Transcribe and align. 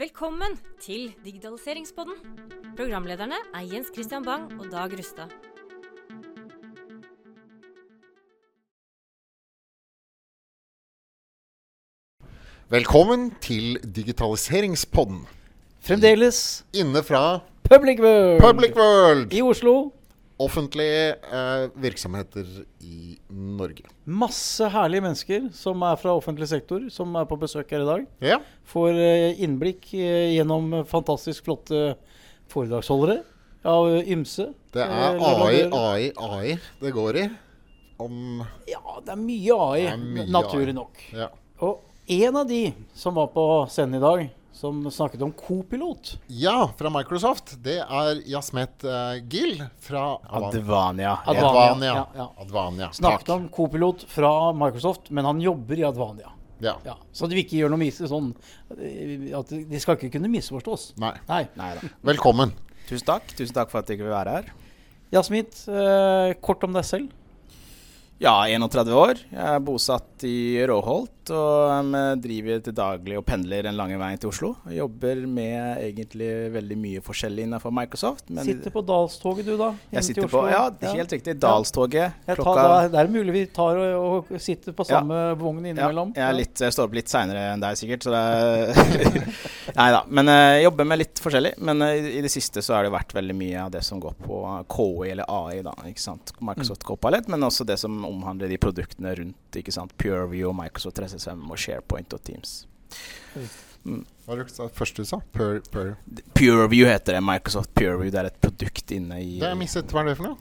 Velkommen 0.00 0.54
til 0.80 1.10
Digitaliseringspodden. 1.24 2.14
Programlederne 2.76 3.36
er 3.54 3.66
Jens 3.72 3.90
Christian 3.94 4.24
Bang 4.24 4.60
og 4.60 4.70
Dag 4.72 4.94
Rustad. 4.98 5.28
Velkommen 12.70 13.34
til 13.40 13.76
Digitaliseringspodden. 13.96 15.26
Fremdeles 15.80 16.64
Inne 16.72 17.02
fra 17.04 17.38
Public 17.68 18.00
World 18.00 18.40
Public 18.40 18.76
World! 18.76 19.32
i 19.32 19.42
Oslo. 19.42 19.90
Offentlige 20.40 21.00
eh, 21.20 21.66
virksomheter 21.84 22.46
i 22.80 23.18
Norge. 23.28 23.84
Masse 24.08 24.68
herlige 24.72 25.04
mennesker 25.04 25.48
som 25.52 25.82
er 25.84 25.98
fra 26.00 26.14
offentlig 26.16 26.48
sektor, 26.48 26.86
som 26.92 27.12
er 27.20 27.26
på 27.28 27.36
besøk 27.42 27.70
her 27.74 27.84
i 27.84 27.88
dag. 27.90 28.06
Ja. 28.24 28.38
Får 28.72 28.96
eh, 28.96 29.42
innblikk 29.44 29.90
eh, 29.98 30.30
gjennom 30.38 30.72
fantastisk 30.88 31.44
flotte 31.44 31.82
foredragsholdere 32.50 33.20
av 33.68 33.90
eh, 33.92 34.08
ymse. 34.16 34.48
Det 34.72 34.86
er 34.86 35.20
AI. 35.20 35.60
AI, 35.68 36.08
AI 36.16 36.56
det 36.80 36.94
går 36.96 37.20
i. 37.20 37.28
Om 38.00 38.40
Ja, 38.70 38.80
det 39.04 39.12
er 39.12 39.20
mye 39.20 39.60
AI, 39.68 39.84
er 39.92 40.00
mye 40.00 40.28
naturlig 40.32 40.72
AI. 40.72 40.78
nok. 40.80 41.04
Ja. 41.12 41.28
Og 41.60 41.82
en 42.10 42.36
av 42.40 42.48
de 42.48 42.62
som 42.96 43.14
var 43.20 43.28
på 43.34 43.44
scenen 43.70 44.00
i 44.00 44.02
dag, 44.02 44.22
som 44.52 44.90
snakket 44.90 45.22
om 45.22 45.32
Copilot 45.32 46.18
ja, 46.26 46.70
fra 46.78 46.90
Microsoft. 46.90 47.54
Det 47.62 47.78
er 47.80 48.22
Jasmet 48.28 48.84
eh, 48.84 49.20
Gill 49.28 49.62
fra 49.80 50.18
Advania. 50.28 50.58
Advania, 50.60 51.16
Advania. 51.26 51.94
ja, 51.94 52.08
ja. 52.16 52.32
Advania. 52.38 52.90
Snakket 52.92 53.26
Takk. 53.26 53.36
om 53.36 53.48
Copilot 53.48 54.04
fra 54.08 54.52
Microsoft, 54.52 55.10
men 55.10 55.24
han 55.24 55.40
jobber 55.40 55.78
i 55.78 55.84
Advania. 55.84 56.32
Ja. 56.60 56.74
Ja, 56.84 56.96
så 57.12 57.24
at 57.24 57.32
vi 57.32 57.44
ikke 57.44 57.56
gjør 57.56 57.72
noe 57.72 57.80
mis 57.80 58.02
sånn 58.04 58.34
eh, 58.76 59.30
at 59.38 59.48
De 59.48 59.78
skal 59.80 59.96
ikke 59.96 60.12
kunne 60.18 60.28
misforstås. 60.32 60.90
Nei. 61.00 61.14
Nei. 61.30 61.44
Nei 61.56 61.70
da. 61.78 61.92
Velkommen. 62.12 62.52
Tusen 62.90 63.06
takk. 63.08 63.32
Tusen 63.38 63.56
takk 63.56 63.72
for 63.72 63.80
at 63.80 63.92
jeg 63.92 64.02
vil 64.02 64.12
være 64.12 64.40
her. 64.40 64.50
Jasmit, 65.14 65.56
eh, 65.70 66.34
kort 66.44 66.66
om 66.66 66.76
deg 66.76 66.86
selv. 66.86 67.16
Ja, 68.20 68.34
31 68.44 68.92
år. 68.92 69.22
Jeg 69.32 69.46
er 69.56 69.62
bosatt 69.64 70.09
i 70.28 70.60
Råholt 70.68 71.30
og 71.30 71.92
driver 72.24 72.58
til 72.66 72.74
daglig 72.74 73.14
og 73.20 73.24
pendler 73.28 73.68
en 73.70 73.76
lange 73.78 73.98
vei 74.00 74.16
til 74.18 74.30
Oslo. 74.32 74.48
Jeg 74.66 74.80
jobber 74.80 75.20
med 75.30 75.78
egentlig 75.84 76.30
veldig 76.56 76.78
mye 76.80 77.02
forskjellig 77.06 77.44
innenfor 77.46 77.70
Microsoft. 77.74 78.24
Men 78.34 78.44
Sitter 78.48 78.72
på 78.74 78.82
Dalstoget 78.88 79.46
du, 79.46 79.52
da? 79.60 79.68
jeg 79.94 80.08
sitter 80.08 80.26
på 80.32 80.42
Ja, 80.50 80.64
helt 80.94 81.12
riktig. 81.14 81.36
Dalstoget. 81.42 82.16
Ja. 82.26 82.34
Klokka 82.34 82.54
tar, 82.64 82.88
det 82.90 82.98
er 83.04 83.12
mulig 83.14 83.32
vi 83.36 83.44
tar 83.54 83.78
og, 83.78 84.26
og 84.32 84.40
sitter 84.42 84.72
på 84.74 84.86
Ja. 84.88 84.98
samme 84.98 85.20
innimellom. 85.70 86.12
ja, 86.16 86.22
jeg, 86.24 86.28
er 86.30 86.38
litt, 86.40 86.64
jeg 86.66 86.72
står 86.74 86.88
opp 86.90 86.94
litt 86.98 87.08
seinere 87.12 87.46
enn 87.54 87.62
deg, 87.62 87.78
sikkert. 87.78 88.08
Så 88.08 88.10
det 88.10 88.24
er 88.26 89.30
Nei 89.80 89.88
da. 89.94 90.00
Men 90.10 90.28
eh, 90.32 90.56
jeg 90.58 90.64
jobber 90.66 90.88
med 90.90 90.98
litt 91.04 91.20
forskjellig. 91.22 91.52
Men 91.62 91.82
eh, 91.86 92.10
i- 92.18 92.24
det 92.24 92.32
siste 92.32 92.62
så 92.64 92.74
har 92.74 92.88
det 92.88 92.92
vært 92.94 93.14
veldig 93.14 93.36
mye 93.38 93.60
av 93.68 93.70
det 93.76 93.84
som 93.86 94.00
går 94.02 94.16
på 94.24 94.40
KI 94.74 95.12
eller 95.12 95.30
AI. 95.30 95.60
da? 95.62 95.76
Microsoft 96.40 96.82
Copilot, 96.88 97.28
men 97.30 97.46
også 97.46 97.64
det 97.68 97.78
som 97.78 98.00
omhandler 98.08 98.48
de 98.50 98.58
produktene 98.58 99.14
rundt. 99.14 99.36
ikke 99.60 99.72
sant? 99.74 99.94
PureView, 100.10 100.50
og 100.50 100.58
Microsoft 100.58 100.98
365 100.98 101.46
og 101.46 101.64
SharePoint 101.64 102.18
og 102.18 102.26
Teams. 102.26 102.58
Hva 103.80 104.36
var 104.36 104.44
det 104.44 104.52
første 104.76 105.00
du 105.02 105.08
sa? 105.08 105.16
Pure, 105.32 105.62
pure. 105.72 105.94
PureView 106.36 106.84
heter 106.86 107.12
det. 107.16 107.22
Microsoft 107.24 107.72
PureView. 107.74 108.10
Det 108.12 108.18
er 108.20 108.26
et 108.28 108.40
produkt 108.42 108.90
inne 108.94 109.20
i 109.22 109.38
Det 109.40 109.48
er 109.48 109.54
mistet. 109.58 109.90
Hva 109.90 110.00
er 110.02 110.06
det 110.10 110.16
for 110.18 110.26
noe? 110.28 110.36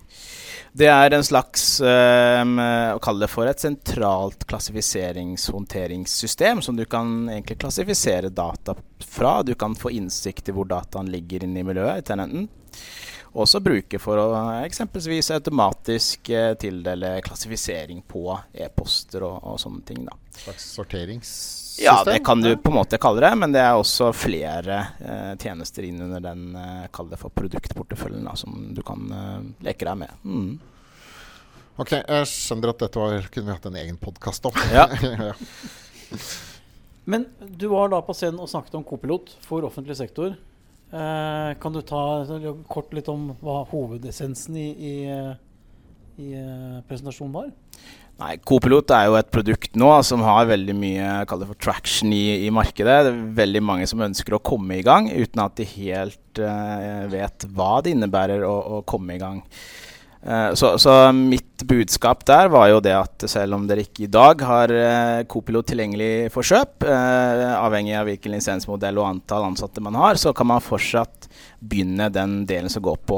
Det 0.80 0.88
er 0.92 1.14
en 1.16 1.24
slags 1.26 1.82
um, 1.82 2.60
Å 2.60 3.00
kalle 3.02 3.20
det 3.24 3.30
for 3.32 3.48
et 3.50 3.60
sentralt 3.64 4.46
klassifiseringshåndteringssystem 4.52 6.62
som 6.66 6.76
du 6.78 6.86
kan 6.90 7.30
egentlig 7.32 7.58
klassifisere 7.64 8.30
data 8.30 8.76
fra. 9.02 9.44
Du 9.48 9.54
kan 9.58 9.76
få 9.76 9.90
innsikt 9.96 10.50
i 10.52 10.54
hvor 10.54 10.66
dataen 10.70 11.10
ligger 11.10 11.44
inne 11.48 11.60
i 11.64 11.68
miljøet 11.72 12.00
i 12.04 12.08
tenenten. 12.12 12.44
Også 13.38 13.60
bruke 13.62 14.00
for 14.02 14.18
å 14.18 14.28
eksempelvis 14.64 15.30
automatisk 15.36 16.32
eh, 16.34 16.54
tildele 16.58 17.20
klassifisering 17.22 18.02
på 18.08 18.24
e-poster 18.54 19.26
og, 19.28 19.38
og 19.52 19.60
sånne 19.62 19.86
ting. 19.86 20.02
da. 20.08 20.16
Slags 20.40 20.66
sorteringssystem? 20.74 21.86
Ja, 21.86 22.04
det 22.04 22.20
kan 22.26 22.42
du 22.42 22.50
på 22.58 22.72
en 22.72 22.80
måte 22.80 22.98
kalle 22.98 23.22
det, 23.24 23.32
men 23.40 23.54
det 23.54 23.62
er 23.62 23.78
også 23.78 24.10
flere 24.18 24.80
eh, 25.00 25.32
tjenester 25.40 25.86
inn 25.88 26.02
under 26.02 26.24
den 26.24 26.58
eh, 26.58 26.90
kall 26.92 27.12
det 27.12 27.22
for 27.22 27.32
produktporteføljen 27.38 28.26
da, 28.28 28.36
som 28.40 28.58
du 28.76 28.82
kan 28.84 29.06
eh, 29.16 29.38
leke 29.70 29.88
deg 29.88 30.02
med. 30.02 30.26
Mm. 30.26 30.52
Ok, 31.80 31.94
jeg 32.02 32.28
skjønner 32.34 32.74
at 32.74 32.82
dette 32.84 33.00
var, 33.00 33.30
kunne 33.32 33.48
vi 33.48 33.56
hatt 33.56 33.70
en 33.70 33.80
egen 33.80 34.02
podkast 34.02 34.50
om. 34.50 34.58
Ja. 34.74 34.90
ja. 35.30 35.32
Men 37.10 37.30
du 37.40 37.70
var 37.72 37.94
da 37.94 38.02
på 38.06 38.14
scenen 38.18 38.42
og 38.44 38.50
snakket 38.52 38.76
om 38.82 38.84
Copilot 38.86 39.32
for 39.46 39.64
offentlig 39.66 39.96
sektor. 39.98 40.36
Eh, 40.90 41.52
kan 41.62 41.74
du 41.76 41.84
ta 41.86 42.04
kort 42.72 42.94
litt 42.98 43.10
om 43.12 43.30
hva 43.44 43.62
hovedessensen 43.70 44.56
i, 44.58 44.70
i, 44.74 44.94
i 46.18 46.30
eh, 46.34 46.80
presentasjonen 46.90 47.36
var? 47.36 47.52
Nei, 48.20 48.34
Copilot 48.44 48.90
er 48.92 49.06
jo 49.08 49.16
et 49.16 49.30
produkt 49.32 49.78
nå 49.80 49.92
som 50.04 50.26
har 50.26 50.50
veldig 50.50 50.74
mye 50.76 51.12
for 51.30 51.60
traction 51.62 52.12
i, 52.12 52.42
i 52.48 52.50
markedet. 52.52 52.98
Det 53.06 53.14
er 53.14 53.22
veldig 53.38 53.62
mange 53.64 53.86
som 53.88 54.02
ønsker 54.04 54.36
å 54.36 54.42
komme 54.44 54.80
i 54.80 54.84
gang, 54.84 55.08
uten 55.14 55.44
at 55.46 55.56
de 55.62 55.68
helt 55.78 56.42
eh, 56.42 57.06
vet 57.14 57.46
hva 57.54 57.78
det 57.86 57.94
innebærer 57.94 58.44
å, 58.48 58.56
å 58.80 58.82
komme 58.90 59.16
i 59.16 59.22
gang. 59.22 59.40
Eh, 60.24 60.54
så, 60.54 60.78
så 60.78 61.12
mitt 61.16 61.64
budskap 61.64 62.26
der 62.28 62.50
var 62.52 62.68
jo 62.68 62.82
det 62.84 62.96
at 62.96 63.24
selv 63.32 63.56
om 63.56 63.68
dere 63.70 63.86
ikke 63.86 64.04
i 64.04 64.12
dag 64.12 64.42
har 64.44 64.72
uh, 64.72 65.22
Copilot 65.32 65.70
tilgjengelig 65.72 66.30
for 66.34 66.44
kjøp, 66.44 66.84
eh, 66.88 67.44
avhengig 67.56 67.96
av 67.96 68.08
hvilken 68.10 68.36
lisensmodell 68.36 69.00
og 69.00 69.08
antall 69.14 69.48
ansatte 69.48 69.84
man 69.84 69.96
har, 70.00 70.20
så 70.20 70.34
kan 70.36 70.50
man 70.52 70.64
fortsatt 70.64 71.30
begynne 71.60 72.08
den 72.10 72.46
delen 72.48 72.70
som 72.72 72.84
går 72.84 72.98
på 73.08 73.18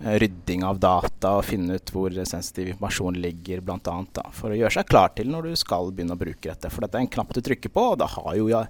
eh, 0.00 0.14
rydding 0.22 0.64
av 0.64 0.78
data 0.80 1.34
og 1.38 1.44
finne 1.44 1.76
ut 1.76 1.90
hvor 1.92 2.14
sensitiv 2.24 2.70
informasjon 2.72 3.18
ligger, 3.20 3.60
annet, 3.68 4.20
for 4.32 4.52
å 4.52 4.56
gjøre 4.56 4.72
seg 4.78 4.88
klar 4.88 5.12
til 5.16 5.28
når 5.32 5.50
du 5.50 5.56
skal 5.60 5.90
begynne 5.92 6.16
å 6.16 6.20
bruke 6.20 6.48
dette. 6.48 6.70
For 6.72 6.84
dette 6.84 6.96
er 6.96 7.04
en 7.04 7.12
knapp 7.12 7.34
du 7.36 7.42
trykker 7.44 7.72
på, 7.72 7.84
og 7.92 7.98
da 8.00 8.08
har 8.14 8.36
jo 8.38 8.48
ja, 8.48 8.62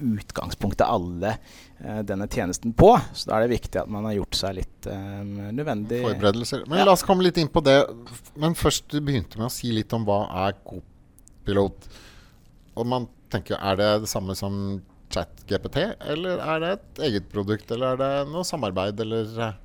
utgangspunktet 0.00 0.86
alle 0.88 1.34
eh, 1.78 2.00
denne 2.08 2.28
tjenesten 2.32 2.72
på. 2.72 2.94
Så 3.12 3.28
da 3.30 3.36
er 3.38 3.46
det 3.46 3.56
viktig 3.58 3.82
at 3.82 3.92
man 3.92 4.08
har 4.08 4.16
gjort 4.16 4.40
seg 4.40 4.56
litt 4.62 4.90
eh, 4.90 5.22
nødvendig 5.52 6.02
Forberedelser. 6.06 6.64
Men 6.66 6.80
Ja. 6.80 6.88
la 6.88 6.96
oss 6.96 7.04
komme 7.06 7.26
litt 7.26 7.40
inn 7.40 7.52
på 7.52 7.62
det. 7.64 7.78
Men 8.40 8.56
først 8.56 8.88
du 8.88 9.00
begynte 9.00 9.36
med 9.40 9.50
å 9.50 9.54
si 9.54 9.72
litt 9.76 9.92
om 9.96 10.08
hva 10.08 10.22
er 10.46 10.56
Copilot. 10.64 11.90
Og 12.80 12.86
man 12.88 13.08
tenker, 13.30 13.60
er 13.60 13.76
det 13.76 13.90
det 14.06 14.10
samme 14.10 14.34
som 14.38 14.80
ChatGPT, 15.10 15.82
eller 16.12 16.38
er 16.44 16.60
det 16.62 16.70
et 16.76 17.02
eget 17.10 17.26
produkt, 17.32 17.70
eller 17.74 17.94
er 17.94 18.00
det 18.00 18.30
noe 18.32 18.46
samarbeid, 18.46 19.00
eller 19.04 19.34
eh? 19.48 19.58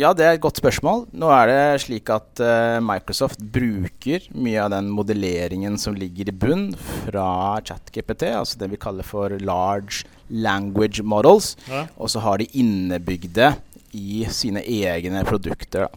Ja, 0.00 0.14
det 0.16 0.24
er 0.24 0.38
et 0.38 0.40
godt 0.40 0.56
spørsmål. 0.56 1.02
Nå 1.20 1.28
er 1.36 1.50
det 1.50 1.80
slik 1.82 2.08
at 2.14 2.40
uh, 2.40 2.78
Microsoft 2.80 3.42
bruker 3.52 4.24
mye 4.32 4.62
av 4.64 4.70
den 4.72 4.86
modelleringen 4.88 5.76
som 5.80 5.92
ligger 5.92 6.30
i 6.30 6.32
bunn 6.32 6.70
fra 6.78 7.26
ChatGPT, 7.60 8.30
altså 8.32 8.56
det 8.62 8.70
vi 8.72 8.80
kaller 8.80 9.04
for 9.04 9.34
large 9.44 10.06
language 10.32 11.04
models, 11.04 11.56
Ja. 11.68 11.84
og 12.00 12.08
så 12.08 12.22
har 12.24 12.40
de 12.40 12.48
innebygde 12.56 13.50
i 13.92 14.26
sine 14.30 14.62
egne 14.64 15.24
produkter. 15.24 15.80
Da. 15.86 15.88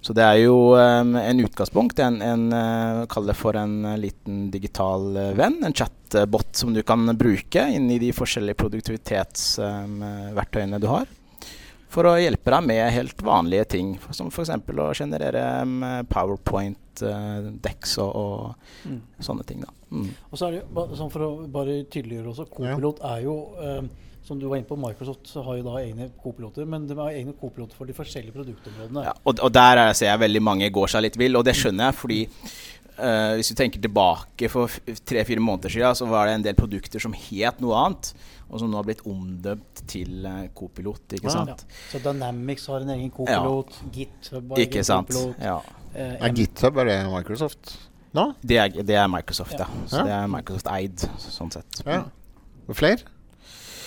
Så 0.00 0.12
det 0.16 0.22
er 0.24 0.36
jo 0.42 0.76
um, 0.76 1.16
en 1.20 1.40
utgangspunkt, 1.44 1.98
en, 2.04 2.22
en 2.22 2.52
uh, 2.52 3.06
kall 3.10 3.26
det 3.28 3.36
for 3.38 3.56
en 3.58 3.84
eh, 3.88 3.98
liten 4.04 4.50
digital 4.52 5.16
eh, 5.16 5.36
venn, 5.38 5.64
en 5.64 5.74
chatbot 5.74 6.56
som 6.56 6.74
du 6.74 6.82
kan 6.86 7.16
bruke 7.18 7.62
inn 7.74 7.90
i 7.92 7.98
de 8.02 8.12
forskjellige 8.16 8.56
produktivitetsverktøyene 8.62 10.78
du 10.82 10.88
har 10.92 11.06
for 11.88 12.04
å 12.04 12.16
hjelpe 12.20 12.52
deg 12.52 12.66
med 12.68 12.92
helt 12.92 13.22
vanlige 13.24 13.64
ting, 13.74 13.94
for- 14.02 14.12
som 14.16 14.28
f.eks. 14.28 14.50
å 14.50 14.88
generere 14.98 15.44
um, 15.62 15.78
PowerPoint, 16.10 17.02
uh, 17.02 17.48
og, 18.04 18.10
og 18.16 18.54
Mm. 18.84 19.00
sånne 19.20 19.44
ting. 19.46 19.60
Da. 19.64 19.72
Mm. 19.90 20.10
Og 20.30 20.36
så 20.38 20.46
er 20.48 20.50
det 20.52 20.60
jo, 20.62 20.84
sånn 20.98 21.10
For 21.10 21.24
å 21.24 21.30
bare 21.48 21.78
tydeliggjøre 21.88 22.28
også, 22.34 22.44
Copilot 22.52 22.98
er 23.08 23.22
jo 23.24 23.34
um, 23.56 23.88
Som 24.28 24.38
du 24.38 24.44
var 24.50 24.58
inne 24.58 24.68
på, 24.68 24.76
Microsoft 24.76 25.30
så 25.30 25.40
har 25.46 25.56
jo 25.56 25.62
da 25.64 25.78
egne 25.80 26.10
kopiloter, 26.22 26.66
men 26.68 26.84
de 26.86 26.94
har 26.98 27.14
egne 27.16 27.32
kopiloter 27.40 27.72
for 27.78 27.88
de 27.88 27.94
forskjellige 27.96 28.34
produktområdene. 28.34 29.04
Ja, 29.06 29.14
og, 29.24 29.38
og 29.40 29.52
der 29.56 29.78
er, 29.86 29.92
ser 29.96 30.10
jeg 30.10 30.20
veldig 30.20 30.42
mange 30.44 30.68
går 30.74 30.90
seg 30.92 31.06
litt 31.06 31.16
vill, 31.16 31.38
og 31.40 31.46
det 31.48 31.54
skjønner 31.56 31.88
jeg 31.88 31.96
fordi 31.96 32.18
uh, 32.98 33.32
hvis 33.38 33.48
du 33.48 33.56
tenker 33.56 33.80
tilbake 33.80 34.50
for 34.52 34.68
tre-fire 35.08 35.40
måneder 35.40 35.72
siden, 35.72 35.96
så 35.96 36.08
var 36.10 36.28
det 36.28 36.34
en 36.36 36.44
del 36.50 36.58
produkter 36.58 37.00
som 37.00 37.16
het 37.16 37.62
noe 37.64 37.78
annet, 37.86 38.12
og 38.50 38.60
som 38.62 38.70
nå 38.70 38.76
har 38.80 38.86
blitt 38.88 39.02
omdøpt 39.06 39.82
til 39.90 40.24
uh, 40.26 40.46
Copilot. 40.56 41.02
Ikke 41.18 41.28
Ja. 41.28 41.34
sant? 41.34 41.66
Ja. 41.68 41.82
Så 41.92 41.98
Dynamics 42.04 42.66
har 42.66 42.80
en 42.86 42.90
egen 42.96 43.10
Copilot, 43.10 43.74
GitHub 43.92 44.48
har 44.54 44.62
Ikke 44.64 44.78
egen 44.80 44.84
sant? 44.84 45.12
Copilot. 45.12 45.36
Ja. 45.42 45.58
eh, 45.94 46.16
Er 46.20 46.32
GitHub 46.32 46.76
er 46.78 46.84
det 46.84 46.96
Microsoft 47.12 47.76
nå? 48.14 48.32
Det, 48.42 48.56
er, 48.56 48.68
det 48.82 48.96
er 48.96 49.06
Microsoft, 49.12 49.52
ja. 49.58 49.66
Så 49.86 49.98
Ja. 50.00 50.04
det 50.04 50.12
er 50.12 50.26
Microsoft-eid, 50.32 51.08
sånn 51.18 51.50
sett. 51.52 51.82
Ja. 51.86 52.02
Flere? 52.72 52.98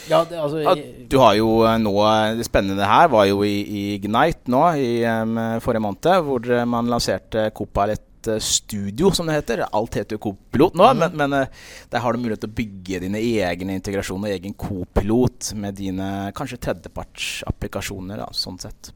Ja, 0.09 0.23
det, 0.25 0.37
altså, 0.41 0.57
Ja, 0.61 0.73
du 1.09 1.17
har 1.21 1.35
jo 1.37 1.63
eh, 1.63 1.77
nå 1.77 1.91
Det 2.37 2.45
spennende 2.47 2.85
her 2.89 3.07
var 3.07 3.25
jo 3.29 3.43
i, 3.45 3.61
i 3.61 3.81
Ignite 3.99 4.49
nå 4.49 4.61
i 4.77 5.03
um, 5.05 5.35
forrige 5.61 5.81
måned, 5.85 6.23
hvor 6.25 6.51
eh, 6.51 6.65
man 6.65 6.89
lanserte 6.89 7.51
Copilot 7.53 8.01
Eh, 8.27 8.39
Studio, 8.39 9.11
som 9.11 9.27
det 9.27 9.33
heter. 9.33 9.65
Alt 9.71 9.95
heter 9.95 10.17
jo 10.17 10.19
Copilot 10.19 10.75
nå, 10.77 10.87
mm. 10.93 10.97
men, 10.99 11.17
men 11.17 11.33
eh, 11.41 11.47
der 11.89 12.03
har 12.03 12.13
du 12.13 12.21
mulighet 12.21 12.43
til 12.45 12.51
å 12.51 12.57
bygge 12.61 13.01
dine 13.05 13.21
egne 13.21 13.77
integrasjoner, 13.79 14.35
egen 14.37 14.53
Copilot, 14.53 15.53
med 15.57 15.77
dine 15.79 16.31
kanskje 16.37 16.59
tredjepartsapplikasjoner, 16.67 18.25
sånn 18.35 18.59
sett. 18.61 18.91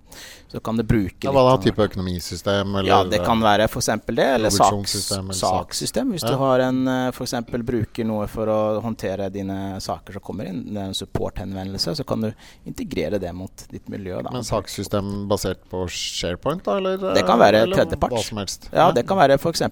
Så 0.48 0.62
kan 0.64 0.78
du 0.78 0.84
bruke 0.88 1.28
Ja, 1.28 1.34
hva 1.36 1.42
da? 1.50 1.56
Type 1.64 1.84
økonomisystem? 1.90 2.76
Eller, 2.80 2.88
ja, 2.88 3.00
det 3.04 3.20
kan 3.26 3.42
være 3.44 3.66
f.eks. 3.68 3.90
det, 4.08 4.28
eller 4.38 4.54
saks, 4.54 4.94
saks. 5.10 5.42
sakssystem. 5.42 6.14
Hvis 6.16 6.24
Ja. 6.24 6.32
du 6.32 6.38
har 6.40 6.64
en 6.64 6.88
f.eks. 6.88 7.18
for 7.18 7.26
eksempel 7.26 7.66
bruker 7.68 8.08
noe 8.08 8.28
for 8.32 8.48
å 8.48 8.60
håndtere 8.84 9.28
dine 9.34 9.82
saker 9.84 10.16
som 10.16 10.24
kommer 10.24 10.48
inn, 10.52 10.62
det 10.70 10.80
er 10.80 10.94
en 10.94 10.96
supporthenvendelse, 10.96 11.98
så 12.00 12.06
kan 12.08 12.22
du 12.22 12.32
integrere 12.66 13.20
det 13.20 13.34
mot 13.36 13.66
ditt 13.72 13.90
miljø. 13.92 14.22
Da. 14.24 14.32
Men 14.32 14.48
sakssystem 14.48 15.28
basert 15.28 15.66
på 15.72 15.84
SharePoint, 15.92 16.64
da? 16.64 16.78
Eller, 16.78 16.98
Det 17.16 17.26
kan 17.28 17.40
være 17.42 17.66
tredjeparts. 17.74 18.70
Ja, 18.72 18.92
det 18.96 19.06
kan 19.08 19.15
være 19.18 19.38
f.eks. 19.40 19.64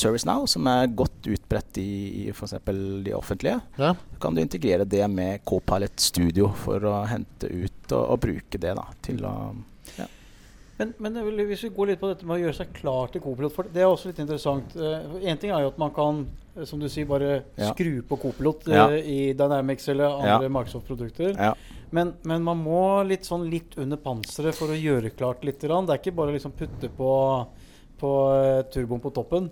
ServiceNow, 0.00 0.46
som 0.50 0.66
er 0.70 0.86
godt 0.96 1.26
utbredt 1.30 1.78
i, 1.82 1.88
i 2.24 2.28
f.eks. 2.32 2.54
de 3.04 3.14
offentlige. 3.16 3.58
Ja. 3.80 3.94
Så 4.14 4.20
kan 4.22 4.34
du 4.36 4.42
integrere 4.42 4.84
det 4.88 5.04
med 5.10 5.44
Copilot 5.48 6.00
Studio 6.00 6.52
for 6.56 6.84
å 6.88 7.00
hente 7.10 7.50
ut 7.50 7.92
og, 7.96 8.04
og 8.14 8.20
bruke 8.26 8.60
det 8.62 8.76
da, 8.78 8.86
til 9.04 9.24
å 9.28 9.34
Men, 10.80 10.94
men 10.96 11.18
hvis 11.36 11.66
vi 11.66 11.68
går 11.76 11.90
litt 11.90 12.00
på 12.00 12.08
dette 12.08 12.24
med 12.24 12.38
å 12.38 12.40
gjøre 12.40 12.56
seg 12.56 12.70
klar 12.72 13.10
til 13.12 13.20
Copilot, 13.20 13.52
for 13.52 13.68
det 13.68 13.82
er 13.82 13.90
også 13.90 14.08
litt 14.08 14.20
interessant. 14.22 14.72
Én 15.20 15.36
ting 15.36 15.50
er 15.52 15.60
jo 15.66 15.72
at 15.74 15.80
man 15.82 15.90
kan, 15.92 16.22
eh, 16.56 16.64
som 16.64 16.80
du 16.80 16.86
sier, 16.88 17.04
bare 17.04 17.42
Ja. 17.60 17.74
skru 17.74 18.00
på 18.08 18.16
Copilot 18.22 18.64
eh, 18.68 18.78
Ja. 18.78 18.86
i 18.88 19.34
Dynamics 19.36 19.90
eller 19.92 20.16
andre 20.24 20.48
Microsoft-produkter. 20.48 21.34
Ja. 21.36 21.52
Men, 21.92 22.14
men 22.24 22.42
man 22.46 22.62
må 22.64 22.80
litt 23.04 23.28
sånn 23.28 23.44
litt 23.50 23.76
under 23.76 23.98
panseret 24.00 24.56
for 24.56 24.72
å 24.72 24.78
gjøre 24.78 25.10
klart 25.12 25.44
litt. 25.44 25.60
Det 25.60 25.68
er 25.70 25.98
ikke 26.00 26.14
bare 26.16 26.32
å 26.32 26.36
liksom 26.38 26.52
putte 26.56 26.88
på, 26.96 27.12
på 28.00 28.12
eh, 28.34 28.62
turboen 28.72 29.02
på 29.02 29.12
toppen. 29.14 29.50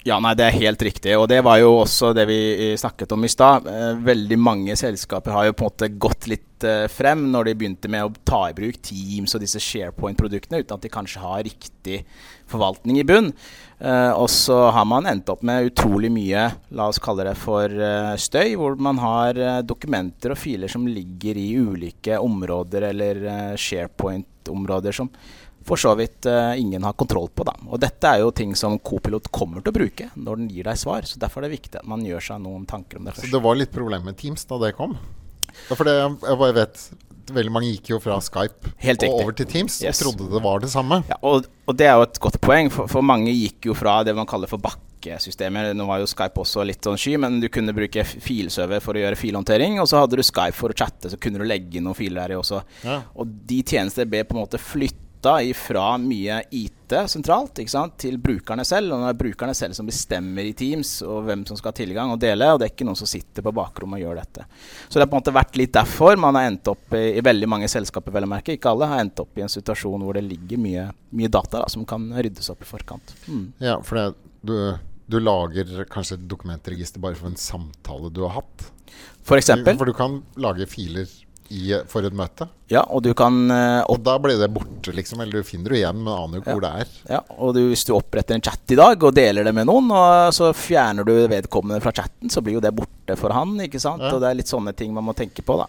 Ja, 0.00 0.16
nei, 0.16 0.32
det 0.32 0.46
er 0.46 0.56
helt 0.62 0.80
riktig. 0.80 1.12
Og 1.20 1.26
det 1.28 1.42
var 1.44 1.58
jo 1.60 1.74
også 1.82 2.14
det 2.16 2.24
vi 2.30 2.72
snakket 2.80 3.10
om 3.12 3.26
i 3.26 3.28
stad. 3.28 3.66
Eh, 3.68 3.98
veldig 4.00 4.38
mange 4.40 4.76
selskaper 4.80 5.34
har 5.36 5.50
jo 5.50 5.56
på 5.58 5.66
en 5.66 5.74
måte 5.74 5.90
gått 6.00 6.28
litt 6.30 6.64
eh, 6.64 6.86
frem 6.88 7.26
når 7.28 7.50
de 7.50 7.54
begynte 7.60 7.90
med 7.92 8.06
å 8.06 8.14
ta 8.24 8.46
i 8.48 8.54
bruk 8.56 8.78
Teams 8.86 9.36
og 9.36 9.44
disse 9.44 9.60
SharePoint-produktene, 9.60 10.62
uten 10.62 10.78
at 10.78 10.86
de 10.86 10.92
kanskje 10.92 11.20
har 11.20 11.44
riktig 11.44 12.00
forvaltning 12.50 13.02
i 13.02 13.04
bunn. 13.06 13.28
Og 13.80 14.26
så 14.28 14.56
har 14.74 14.84
man 14.84 15.06
endt 15.08 15.30
opp 15.32 15.40
med 15.46 15.70
utrolig 15.70 16.10
mye, 16.12 16.42
la 16.76 16.88
oss 16.90 16.98
kalle 17.00 17.24
det 17.24 17.36
for 17.40 17.72
støy, 18.20 18.50
hvor 18.60 18.74
man 18.76 18.98
har 19.00 19.38
dokumenter 19.64 20.34
og 20.34 20.40
filer 20.42 20.68
som 20.68 20.84
ligger 20.84 21.38
i 21.40 21.46
ulike 21.56 22.18
områder 22.20 22.90
eller 22.90 23.22
SharePoint-områder 23.56 24.98
som 24.98 25.08
for 25.70 25.78
så 25.78 25.94
vidt 25.94 26.26
uh, 26.26 26.58
ingen 26.58 26.82
har 26.82 26.96
kontroll 26.98 27.28
på. 27.30 27.46
Da. 27.46 27.54
Og 27.70 27.78
dette 27.82 28.10
er 28.10 28.24
jo 28.24 28.32
ting 28.34 28.56
som 28.58 28.78
Copilot 28.82 29.30
kommer 29.30 29.62
til 29.62 29.70
å 29.70 29.76
bruke 29.76 30.08
når 30.18 30.42
den 30.42 30.48
gir 30.50 30.66
deg 30.66 30.80
svar. 30.80 31.06
Så 31.06 31.20
derfor 31.22 31.44
er 31.44 31.50
det 31.50 31.60
viktig 31.60 31.78
at 31.82 31.86
man 31.88 32.02
gjør 32.06 32.26
seg 32.32 32.42
noen 32.42 32.66
tanker 32.70 32.98
om 32.98 33.06
det 33.06 33.14
Så 33.20 33.30
det 33.30 33.42
var 33.44 33.58
litt 33.58 33.70
problem 33.74 34.08
med 34.08 34.18
Teams 34.18 34.46
da 34.50 34.58
det 34.64 34.74
kom? 34.78 34.98
Ja, 35.68 35.76
for 35.76 35.86
det, 35.86 35.94
jeg 35.98 36.40
bare 36.42 36.56
vet 36.56 36.82
Veldig 37.30 37.52
mange 37.54 37.68
gikk 37.70 37.92
jo 37.92 38.00
fra 38.02 38.16
Skype 38.24 38.72
og 38.72 39.04
over 39.12 39.34
til 39.38 39.46
Teams 39.46 39.76
Yes. 39.84 40.00
og 40.00 40.16
trodde 40.16 40.32
det 40.32 40.40
var 40.42 40.62
det 40.64 40.70
samme. 40.72 40.96
Ja, 41.06 41.18
og, 41.22 41.44
og 41.68 41.76
det 41.78 41.86
er 41.86 41.92
jo 41.94 42.06
et 42.08 42.18
godt 42.24 42.40
poeng, 42.42 42.70
for, 42.74 42.90
for 42.90 43.06
mange 43.06 43.30
gikk 43.30 43.68
jo 43.68 43.76
fra 43.78 44.00
det 44.02 44.16
man 44.18 44.26
kaller 44.26 44.50
for 44.50 44.58
bakkesystemer. 44.64 45.68
Nå 45.78 45.86
var 45.86 46.00
jo 46.02 46.08
Skype 46.10 46.42
også 46.42 46.64
litt 46.66 46.82
sånn 46.82 46.98
sky, 46.98 47.14
men 47.22 47.38
du 47.38 47.46
kunne 47.52 47.76
bruke 47.76 48.02
filserver 48.02 48.82
for 48.82 48.98
å 48.98 49.04
gjøre 49.04 49.20
filhåndtering. 49.20 49.78
Og 49.78 49.86
så 49.92 50.02
hadde 50.02 50.18
du 50.18 50.24
Skype 50.26 50.58
for 50.58 50.74
å 50.74 50.78
chatte, 50.82 51.12
så 51.12 51.20
kunne 51.22 51.38
du 51.38 51.46
legge 51.46 51.78
inn 51.78 51.86
noen 51.86 51.98
filer 52.00 52.24
der 52.24 52.40
også. 52.40 52.64
Ja. 52.82 52.98
Og 53.14 53.30
de 53.52 53.60
tjenester 53.62 54.10
ble 54.10 54.24
på 54.26 54.34
en 54.34 54.42
måte 54.42 54.58
flytta 54.58 55.06
ifra 55.26 55.98
mye 55.98 56.42
IT 56.50 56.94
sentralt 57.06 57.60
til 57.98 58.18
brukerne 58.18 58.64
selv. 58.64 58.92
Og 58.92 59.04
det 59.04 59.10
er 59.12 59.18
brukerne 59.20 59.54
selv 59.54 59.76
som 59.76 59.86
bestemmer 59.86 60.48
i 60.48 60.54
Teams 60.56 61.00
og 61.06 61.24
hvem 61.28 61.44
som 61.46 61.58
skal 61.58 61.70
ha 61.70 61.76
tilgang 61.76 62.10
og 62.10 62.20
dele. 62.22 62.48
Og 62.50 62.60
det 62.60 62.66
er 62.66 62.72
ikke 62.74 62.86
noen 62.88 62.98
som 62.98 63.10
sitter 63.10 63.44
på 63.46 63.52
bakrommet 63.54 64.00
og 64.00 64.06
gjør 64.06 64.20
dette. 64.22 64.46
Så 64.88 64.98
det 64.98 65.04
har 65.04 65.10
på 65.12 65.18
en 65.18 65.22
måte 65.22 65.36
vært 65.36 65.60
litt 65.60 65.74
derfor 65.76 66.18
man 66.20 66.38
har 66.38 66.50
endt 66.50 66.72
opp 66.72 66.96
i, 66.98 67.04
i 67.18 67.24
veldig 67.24 67.50
mange 67.50 67.70
selskaper, 67.70 68.14
vel 68.14 68.26
å 68.26 68.32
merke, 68.32 68.56
ikke 68.56 68.72
alle, 68.72 68.90
har 68.90 69.04
endt 69.04 69.22
opp 69.22 69.38
i 69.38 69.44
en 69.46 69.52
situasjon 69.52 70.06
hvor 70.06 70.18
det 70.18 70.26
ligger 70.26 70.60
mye, 70.60 70.88
mye 71.16 71.32
data 71.32 71.62
da, 71.62 71.70
som 71.70 71.86
kan 71.88 72.10
ryddes 72.16 72.50
opp 72.52 72.64
i 72.64 72.70
forkant. 72.70 73.14
Mm. 73.28 73.46
Ja, 73.62 73.78
for 73.86 74.00
det, 74.00 74.08
du, 74.42 74.56
du 75.10 75.20
lager 75.22 75.84
kanskje 75.90 76.18
et 76.18 76.28
dokumentregister 76.30 77.02
bare 77.02 77.18
for 77.18 77.30
en 77.30 77.40
samtale 77.40 78.12
du 78.14 78.24
har 78.26 78.40
hatt. 78.40 78.70
For 79.26 79.38
eksempel. 79.38 79.76
For 79.78 79.86
du 79.86 79.94
kan 79.94 80.22
lage 80.40 80.66
filer 80.70 81.06
i, 81.50 81.74
for 81.90 82.06
et 82.06 82.14
møte. 82.14 82.46
Ja, 82.70 82.84
og 82.86 83.02
du 83.02 83.10
kan 83.18 83.50
eh, 83.50 83.80
Og 83.90 83.98
da 84.06 84.14
blir 84.22 84.38
det 84.38 84.50
borte, 84.54 84.92
liksom. 84.94 85.22
Eller 85.22 85.40
du 85.40 85.46
finner 85.46 85.74
det 85.74 85.80
igjen, 85.80 85.98
men 86.04 86.12
aner 86.14 86.38
jo 86.38 86.42
ikke 86.44 86.52
Ja. 86.52 86.58
hvor 86.58 86.64
det 86.66 86.72
er. 86.84 86.92
Ja, 87.16 87.20
og 87.36 87.56
du, 87.56 87.60
hvis 87.72 87.82
du 87.88 87.94
oppretter 87.96 88.36
en 88.36 88.44
chat 88.46 88.74
i 88.74 88.78
dag 88.78 89.02
og 89.02 89.16
deler 89.16 89.46
det 89.46 89.54
med 89.56 89.66
noen, 89.66 89.90
og 89.90 90.30
så 90.36 90.52
fjerner 90.54 91.06
du 91.06 91.12
vedkommende 91.30 91.82
fra 91.82 91.92
chatten, 91.96 92.30
så 92.30 92.42
blir 92.44 92.60
jo 92.60 92.62
det 92.64 92.74
borte 92.76 93.18
for 93.18 93.34
han. 93.34 93.56
ikke 93.66 93.82
sant? 93.82 94.02
Ja. 94.06 94.14
Og 94.14 94.22
det 94.22 94.30
er 94.30 94.38
litt 94.38 94.52
sånne 94.52 94.76
ting 94.78 94.94
man 94.94 95.08
må 95.08 95.16
tenke 95.18 95.42
på. 95.42 95.58
da. 95.58 95.66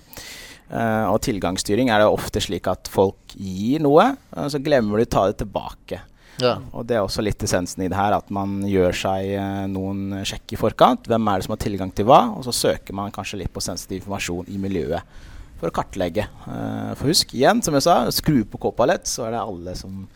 Uh, 0.71 1.09
og 1.11 1.17
tilgangsstyring 1.25 1.89
er 1.91 1.99
det 1.99 2.07
ofte 2.07 2.39
slik 2.39 2.69
at 2.71 2.87
folk 2.87 3.33
gir 3.35 3.81
noe, 3.83 4.05
og 4.37 4.53
så 4.53 4.61
glemmer 4.63 5.01
de 5.01 5.09
å 5.09 5.11
ta 5.17 5.25
det 5.27 5.41
tilbake. 5.41 5.99
Ja. 6.39 6.53
Og 6.71 6.85
det 6.87 6.95
er 6.95 7.03
også 7.03 7.21
litt 7.25 7.43
essensen 7.43 7.83
i 7.83 7.89
det 7.91 7.97
her, 7.97 8.15
at 8.15 8.29
man 8.33 8.61
gjør 8.65 8.95
seg 8.95 9.33
eh, 9.35 9.65
noen 9.69 10.21
sjekk 10.25 10.55
i 10.55 10.61
forkant. 10.61 11.09
Hvem 11.11 11.27
er 11.27 11.41
det 11.41 11.45
som 11.45 11.53
har 11.57 11.61
tilgang 11.61 11.91
til 11.93 12.07
hva? 12.07 12.21
Og 12.37 12.45
så 12.47 12.53
søker 12.55 12.95
man 12.97 13.11
kanskje 13.13 13.41
litt 13.43 13.51
på 13.53 13.61
sensitiv 13.61 13.99
informasjon 13.99 14.47
i 14.47 14.61
miljøet 14.61 15.19
for 15.61 15.69
å 15.69 15.75
kartlegge. 15.77 16.25
Eh, 16.49 16.91
for 16.97 17.11
husk, 17.13 17.35
igjen, 17.37 17.61
som 17.61 17.77
jeg 17.77 17.85
sa, 17.85 17.99
skru 18.13 18.41
på 18.49 18.59
Copilot, 18.65 19.05
så 19.09 19.27
er 19.27 19.35
det 19.37 19.41
alle 19.45 19.75
som 19.77 20.07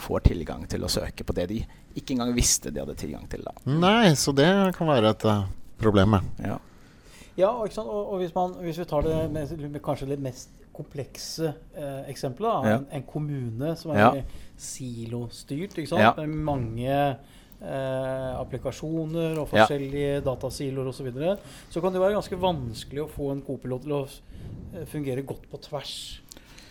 får 0.00 0.26
tilgang 0.28 0.66
til 0.68 0.84
å 0.84 0.90
søke 0.92 1.24
på 1.24 1.34
det 1.36 1.46
de 1.50 1.62
ikke 1.96 2.14
engang 2.14 2.30
visste 2.36 2.70
de 2.70 2.80
hadde 2.84 2.94
tilgang 3.00 3.24
til. 3.32 3.42
da. 3.44 3.52
Nei, 3.66 4.12
så 4.16 4.32
det 4.36 4.46
kan 4.76 4.86
være 4.92 5.10
et 5.16 5.24
uh, 5.28 5.46
problem. 5.80 6.20
ja. 6.38 6.52
Ja. 6.52 6.58
Ja, 7.38 7.48
og, 7.56 7.66
ikke 7.70 7.76
sant? 7.78 7.88
og, 7.88 8.08
og 8.12 8.18
hvis, 8.20 8.32
man, 8.34 8.52
hvis 8.60 8.78
vi 8.82 8.84
tar 8.90 9.04
det 9.06 9.16
med, 9.32 9.52
med 9.70 9.80
kanskje 9.84 10.08
litt 10.10 10.20
mest 10.20 10.50
komplekse 10.76 11.52
eh, 11.78 12.02
eksempelet, 12.10 12.50
da, 12.50 12.68
Ja. 12.68 12.78
en, 12.80 12.86
en 12.98 13.04
kommune 13.08 13.70
som 13.80 13.92
er 13.94 14.00
Ja. 14.02 14.10
silostyrt, 14.60 15.78
ikke 15.78 15.88
sant? 15.88 16.02
Ja. 16.02 16.12
med 16.18 16.28
mange 16.44 16.98
eh, 17.60 18.40
applikasjoner 18.40 19.38
og 19.38 19.48
Ja. 19.52 19.66
forskjellige 19.66 20.24
datasiloer 20.24 20.88
osv., 20.88 21.00
så, 21.00 21.06
videre, 21.10 21.36
så 21.70 21.80
kan 21.80 21.92
det 21.92 22.00
være 22.00 22.18
ganske 22.18 22.40
vanskelig 22.40 23.04
å 23.04 23.10
få 23.10 23.30
en 23.34 23.44
kopilot 23.44 23.86
til 23.86 23.92
å 23.92 24.02
eh, 24.06 24.84
fungere 24.90 25.26
godt 25.26 25.48
på 25.50 25.60
tvers. 25.68 25.94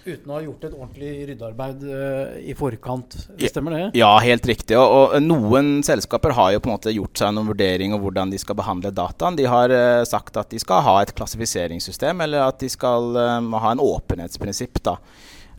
Uten 0.05 0.31
å 0.31 0.37
ha 0.37 0.41
gjort 0.41 0.63
et 0.63 0.75
ordentlig 0.77 1.09
ryddearbeid 1.27 1.81
uh, 1.83 2.37
i 2.39 2.53
forkant. 2.57 3.17
Ja. 3.35 3.49
Stemmer 3.51 3.75
det? 3.75 3.81
Ja, 3.99 4.13
helt 4.23 4.45
riktig. 4.47 4.77
Og, 4.79 5.17
og 5.17 5.17
noen 5.21 5.83
selskaper 5.85 6.33
har 6.37 6.53
jo 6.55 6.61
på 6.63 6.71
en 6.71 6.75
måte 6.77 6.93
gjort 6.95 7.19
seg 7.19 7.33
noen 7.35 7.49
vurdering 7.51 7.93
av 7.93 8.01
hvordan 8.05 8.31
de 8.31 8.39
skal 8.39 8.57
behandle 8.57 8.93
dataen. 8.95 9.35
De 9.37 9.45
har 9.51 9.73
uh, 9.75 10.05
sagt 10.07 10.39
at 10.39 10.49
de 10.55 10.61
skal 10.63 10.85
ha 10.87 10.95
et 11.03 11.11
klassifiseringssystem, 11.17 12.23
eller 12.25 12.47
at 12.47 12.63
de 12.63 12.71
skal 12.71 13.11
um, 13.19 13.51
ha 13.59 13.75
en 13.75 13.83
åpenhetsprinsipp. 13.83 14.79
da. 14.87 14.95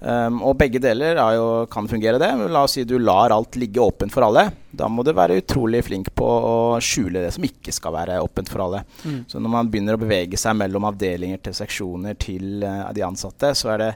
Um, 0.00 0.38
og 0.48 0.54
begge 0.56 0.80
deler 0.80 1.18
er 1.20 1.34
jo, 1.36 1.46
kan 1.68 1.88
fungere, 1.88 2.18
det. 2.20 2.30
Men 2.38 2.52
La 2.54 2.62
oss 2.64 2.78
si 2.78 2.86
du 2.88 2.96
lar 2.98 3.34
alt 3.34 3.58
ligge 3.60 3.82
åpent 3.84 4.12
for 4.12 4.24
alle. 4.24 4.46
Da 4.72 4.88
må 4.88 5.04
du 5.04 5.12
være 5.16 5.36
utrolig 5.42 5.82
flink 5.84 6.08
på 6.16 6.24
å 6.24 6.54
skjule 6.84 7.20
det 7.26 7.34
som 7.36 7.44
ikke 7.44 7.74
skal 7.74 7.92
være 7.98 8.20
åpent 8.24 8.48
for 8.48 8.64
alle. 8.64 8.80
Mm. 9.04 9.18
Så 9.28 9.42
når 9.42 9.52
man 9.52 9.70
begynner 9.72 9.98
å 9.98 10.00
bevege 10.00 10.40
seg 10.40 10.56
mellom 10.56 10.88
avdelinger 10.88 11.42
til 11.44 11.58
seksjoner 11.58 12.16
til 12.20 12.64
uh, 12.64 12.88
de 12.96 13.04
ansatte, 13.04 13.52
så 13.58 13.74
er 13.74 13.84
det 13.84 13.90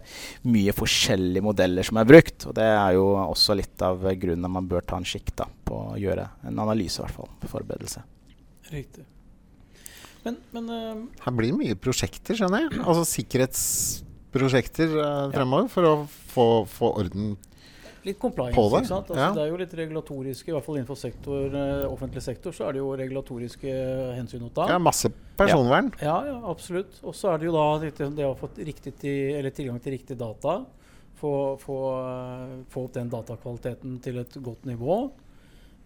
mye 0.53 0.77
forskjellige 0.77 1.47
modeller 1.47 1.89
som 1.89 2.03
er 2.03 2.11
brukt. 2.11 2.51
Og 2.51 2.57
det 2.59 2.69
er 2.69 2.99
jo 2.99 3.09
også 3.25 3.57
litt 3.57 3.89
av 3.89 4.05
grunnen 4.05 4.45
at 4.45 4.57
man 4.61 4.69
bør 4.69 4.85
ta 4.85 5.01
en 5.01 5.09
skikk 5.09 5.33
da, 5.41 5.49
på 5.65 5.81
å 5.95 5.99
gjøre 6.01 6.29
en 6.45 6.65
analyse, 6.67 7.01
i 7.01 7.07
hvert 7.07 7.17
fall. 7.17 7.33
Forberedelse. 7.49 8.05
Riktig. 8.75 9.09
Men, 10.25 10.37
men 10.53 10.69
uh, 10.69 11.05
Her 11.25 11.37
blir 11.37 11.53
det 11.53 11.63
mye 11.63 11.81
prosjekter, 11.81 12.37
skjønner 12.37 12.67
jeg. 12.67 12.83
Altså 12.85 13.09
sikkerhetsprosjekter 13.09 14.04
eh, 14.43 15.33
fremover 15.35 15.69
for 15.73 15.89
å 15.89 15.97
få, 16.35 16.47
få 16.69 16.95
orden 17.01 17.35
Litt 18.05 18.19
compliance, 18.21 18.53
det, 18.53 18.81
ikke 18.83 18.89
sant? 18.91 19.11
Altså, 19.11 19.21
ja. 19.23 19.31
Det 19.33 19.41
er 19.41 19.49
jo 19.49 19.59
litt 19.63 19.75
regulatoriske, 19.79 20.51
i 20.51 20.53
hvert 20.53 20.67
fall 20.67 20.77
innenfor 20.77 20.99
sektor, 21.01 21.55
eh, 21.57 21.85
offentlig 21.89 22.21
sektor, 22.21 22.53
så 22.53 22.67
er 22.67 22.77
det 22.77 22.83
jo 22.83 22.91
regulatoriske 23.01 23.77
hensyn 24.19 24.45
å 24.45 24.51
ta. 24.53 24.67
Ja, 24.75 24.77
masse 24.83 25.09
personvern. 25.39 25.89
Ja, 26.03 26.19
ja, 26.29 26.35
absolutt. 26.51 26.99
Og 27.01 27.17
så 27.17 27.33
er 27.33 27.41
det 27.41 27.49
jo 27.49 27.55
da 27.57 27.65
det 27.81 28.27
å 28.29 28.35
få 28.37 28.51
til, 28.59 28.75
tilgang 28.93 29.81
til 29.81 29.97
riktig 29.97 30.19
data. 30.21 30.59
Få, 31.17 31.33
få, 31.63 31.79
eh, 32.03 32.57
få 32.75 32.85
opp 32.91 32.97
den 32.99 33.09
datakvaliteten 33.09 33.97
til 34.05 34.21
et 34.21 34.37
godt 34.37 34.69
nivå. 34.69 34.99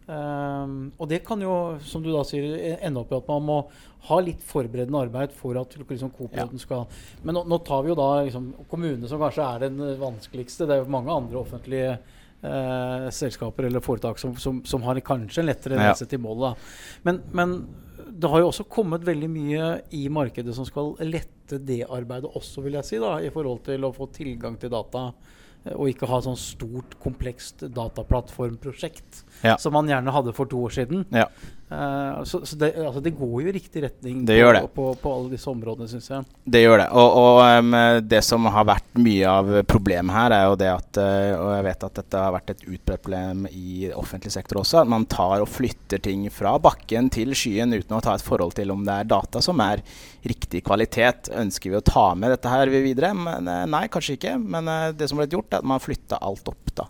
Ehm, 0.09 0.77
og 0.97 1.09
det 1.11 1.21
kan 1.27 1.41
jo, 1.45 1.55
som 1.85 2.03
du 2.05 2.09
da 2.15 2.23
sier, 2.27 2.79
ende 2.81 3.03
opp 3.03 3.11
i 3.13 3.19
at 3.19 3.27
man 3.29 3.45
må 3.45 3.57
ha 4.09 4.21
litt 4.25 4.41
forberedende 4.47 5.03
arbeid 5.05 5.35
for 5.37 5.59
at 5.61 5.75
liksom, 5.77 6.13
kopiloten 6.15 6.61
skal 6.63 6.87
Men 7.27 7.37
nå, 7.37 7.43
nå 7.51 7.59
tar 7.67 7.83
vi 7.85 7.91
jo 7.93 7.99
da 7.99 8.07
liksom, 8.25 8.53
kommunene, 8.71 9.11
som 9.11 9.21
kanskje 9.21 9.45
er 9.45 9.67
den 9.67 9.83
vanskeligste. 10.01 10.69
Det 10.69 10.77
er 10.79 10.81
jo 10.85 10.95
mange 10.95 11.13
andre 11.13 11.43
offentlige 11.43 11.91
eh, 11.99 13.09
selskaper 13.13 13.69
eller 13.69 13.85
foretak 13.85 14.21
som, 14.23 14.37
som, 14.41 14.63
som 14.65 14.87
har 14.89 15.01
kanskje 15.05 15.45
en 15.45 15.51
lettere 15.51 15.77
Ja. 15.77 15.91
reise 15.91 16.09
til 16.09 16.23
målet. 16.25 16.57
Men, 17.05 17.21
men 17.37 17.59
det 18.09 18.31
har 18.33 18.41
jo 18.41 18.49
også 18.49 18.65
kommet 18.71 19.05
veldig 19.07 19.29
mye 19.31 19.67
i 19.95 20.07
markedet 20.09 20.55
som 20.57 20.67
skal 20.67 20.95
lette 21.05 21.59
det 21.65 21.83
arbeidet 21.85 22.31
også, 22.37 22.65
vil 22.65 22.79
jeg 22.79 22.85
si, 22.89 22.97
da, 23.03 23.19
i 23.25 23.29
forhold 23.33 23.61
til 23.69 23.85
å 23.85 23.93
få 23.97 24.09
tilgang 24.15 24.57
til 24.61 24.73
data 24.73 25.11
og 25.75 25.89
ikke 25.91 26.07
ha 26.09 26.21
sånn 26.25 26.37
stort, 26.39 26.95
komplekst 27.03 27.65
dataplattformprosjekt 27.75 29.25
Ja. 29.45 29.57
som 29.57 29.73
man 29.73 29.87
gjerne 29.87 30.13
hadde 30.13 30.33
for 30.35 30.47
to 30.47 30.57
år 30.65 30.71
siden. 30.71 31.07
Ja. 31.13 31.27
Eh, 31.71 32.25
så 32.25 32.47
så 32.47 32.57
det, 32.57 32.71
altså 32.81 33.01
det 33.05 33.11
går 33.11 33.43
jo 33.43 33.49
i 33.51 33.53
riktig 33.53 33.83
retning 33.85 34.23
Det 34.25 34.39
på, 34.41 34.53
det. 34.53 34.61
På, 34.75 34.85
på 35.03 35.11
alle 35.13 35.33
disse 35.35 35.51
områdene, 35.51 35.89
syns 35.91 36.09
jeg. 36.11 36.25
Det 36.45 36.63
gjør 36.63 36.81
det. 36.81 36.87
Og, 36.97 37.19
og 37.21 37.41
um, 37.45 37.77
det 38.09 38.23
som 38.25 38.49
har 38.49 38.65
vært 38.69 38.97
mye 38.97 39.29
av 39.29 39.51
problemet 39.69 40.17
her, 40.17 40.37
er 40.37 40.47
jo 40.49 40.57
det 40.63 40.71
at 40.73 41.01
eh, 41.03 41.35
Og 41.37 41.53
jeg 41.53 41.67
vet 41.69 41.87
at 41.91 42.01
dette 42.01 42.25
har 42.25 42.35
vært 42.39 42.55
et 42.55 42.65
utbredt 42.65 43.05
problem 43.05 43.45
i 43.53 43.91
offentlig 43.95 44.33
sektor 44.35 44.63
også. 44.63 44.81
At 44.83 44.91
man 44.91 45.05
tar 45.11 45.45
og 45.45 45.51
flytter 45.53 46.01
ting 46.03 46.25
fra 46.33 46.57
bakken 46.63 47.13
til 47.13 47.37
skyen 47.37 47.77
uten 47.77 47.99
å 47.99 48.03
ta 48.05 48.17
et 48.17 48.25
forhold 48.25 48.57
til 48.57 48.73
om 48.73 48.83
det 48.89 48.97
er 49.03 49.13
data 49.13 49.45
som 49.45 49.61
er 49.65 49.85
riktig 50.29 50.65
kvalitet. 50.67 51.29
Ønsker 51.37 51.73
vi 51.73 51.79
å 51.79 51.85
ta 51.85 52.11
med 52.19 52.33
dette 52.33 52.51
her 52.53 52.73
videre? 52.73 53.13
Men, 53.15 53.49
eh, 53.49 53.65
nei, 53.69 53.87
kanskje 53.93 54.17
ikke. 54.17 54.39
Men 54.41 54.73
det 54.97 55.11
som 55.11 55.21
ble 55.21 55.29
gjort, 55.29 55.53
er 55.53 55.61
at 55.61 55.69
man 55.69 55.85
flytta 55.85 56.23
alt 56.25 56.49
opp. 56.49 56.77
da. 56.79 56.89